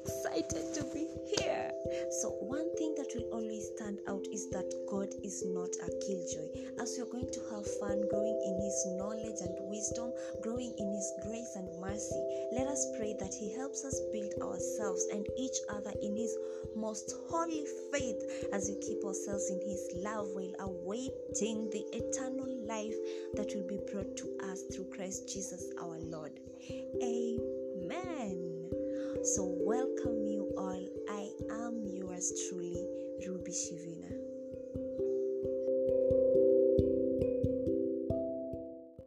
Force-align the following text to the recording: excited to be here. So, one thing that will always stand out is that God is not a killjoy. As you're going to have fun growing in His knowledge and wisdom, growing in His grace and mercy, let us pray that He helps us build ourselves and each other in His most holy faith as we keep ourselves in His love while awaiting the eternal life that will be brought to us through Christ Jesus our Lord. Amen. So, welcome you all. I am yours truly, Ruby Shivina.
excited 0.00 0.74
to 0.74 0.82
be 0.94 1.06
here. 1.36 1.70
So, 2.20 2.30
one 2.40 2.68
thing 2.76 2.94
that 2.96 3.10
will 3.14 3.28
always 3.32 3.70
stand 3.76 3.98
out 4.08 4.24
is 4.32 4.48
that 4.50 4.70
God 4.88 5.08
is 5.24 5.44
not 5.46 5.70
a 5.82 5.90
killjoy. 6.04 6.48
As 6.80 6.96
you're 6.96 7.10
going 7.10 7.30
to 7.32 7.42
have 7.50 7.66
fun 7.78 8.06
growing 8.08 8.38
in 8.46 8.54
His 8.62 8.78
knowledge 8.98 9.40
and 9.42 9.56
wisdom, 9.68 10.12
growing 10.42 10.72
in 10.78 10.88
His 10.92 11.08
grace 11.26 11.52
and 11.56 11.68
mercy, 11.80 12.22
let 12.52 12.68
us 12.68 12.86
pray 12.96 13.14
that 13.18 13.34
He 13.34 13.54
helps 13.56 13.84
us 13.84 13.98
build 14.12 14.32
ourselves 14.42 15.06
and 15.12 15.26
each 15.36 15.58
other 15.70 15.92
in 16.02 16.14
His 16.16 16.36
most 16.76 17.14
holy 17.28 17.64
faith 17.92 18.22
as 18.52 18.70
we 18.70 18.78
keep 18.80 19.04
ourselves 19.04 19.50
in 19.50 19.60
His 19.66 19.90
love 19.96 20.28
while 20.32 20.54
awaiting 20.60 21.70
the 21.70 21.84
eternal 21.92 22.48
life 22.66 22.96
that 23.34 23.50
will 23.54 23.66
be 23.66 23.80
brought 23.90 24.16
to 24.16 24.28
us 24.50 24.62
through 24.72 24.90
Christ 24.94 25.28
Jesus 25.32 25.72
our 25.80 25.98
Lord. 25.98 26.32
Amen. 27.02 27.37
So, 29.34 29.44
welcome 29.44 30.24
you 30.24 30.48
all. 30.56 30.86
I 31.10 31.28
am 31.50 31.84
yours 31.84 32.32
truly, 32.48 32.86
Ruby 33.26 33.50
Shivina. 33.50 33.97